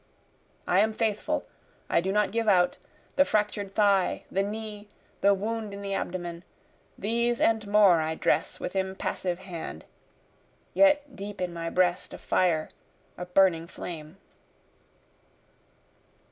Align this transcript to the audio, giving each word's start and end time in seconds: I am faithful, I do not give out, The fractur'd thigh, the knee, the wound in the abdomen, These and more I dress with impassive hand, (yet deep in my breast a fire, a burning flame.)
I 0.67 0.79
am 0.79 0.93
faithful, 0.93 1.45
I 1.87 2.01
do 2.01 2.11
not 2.11 2.31
give 2.31 2.47
out, 2.47 2.79
The 3.17 3.23
fractur'd 3.23 3.75
thigh, 3.75 4.23
the 4.31 4.41
knee, 4.41 4.87
the 5.21 5.35
wound 5.35 5.75
in 5.75 5.83
the 5.83 5.93
abdomen, 5.93 6.43
These 6.97 7.39
and 7.39 7.67
more 7.67 7.99
I 8.01 8.15
dress 8.15 8.59
with 8.59 8.75
impassive 8.75 9.37
hand, 9.37 9.85
(yet 10.73 11.15
deep 11.15 11.39
in 11.39 11.53
my 11.53 11.69
breast 11.69 12.15
a 12.15 12.17
fire, 12.17 12.69
a 13.15 13.27
burning 13.27 13.67
flame.) 13.67 14.17